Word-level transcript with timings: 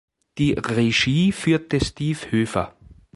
Die 0.39 0.53
Regie 0.53 1.31
führte 1.31 1.79
Steve 1.79 2.17
Hoefer. 2.31 2.75